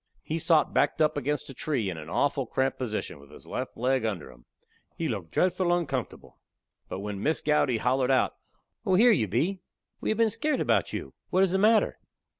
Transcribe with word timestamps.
He 0.23 0.39
sot 0.39 0.73
backed 0.73 0.99
up 0.99 1.15
against 1.15 1.47
a 1.51 1.53
tree 1.53 1.87
in 1.87 1.95
a 1.95 2.07
awful 2.11 2.47
cramped 2.47 2.79
position, 2.79 3.19
with 3.19 3.29
his 3.29 3.45
left 3.45 3.77
leg 3.77 4.03
under 4.03 4.31
him. 4.31 4.45
He 4.95 5.07
looked 5.07 5.29
dretful 5.29 5.71
uncomfortable. 5.71 6.39
But 6.89 7.01
when 7.01 7.21
Miss 7.21 7.39
Gowdy 7.41 7.77
hollered 7.77 8.09
out: 8.09 8.33
"Oh, 8.83 8.95
here 8.95 9.11
you 9.11 9.27
be! 9.27 9.61
We 9.99 10.09
have 10.09 10.17
been 10.17 10.31
skairt 10.31 10.59
about 10.59 10.91
you. 10.91 11.13
What 11.29 11.43
is 11.43 11.51
the 11.51 11.59
matter?" 11.59 11.99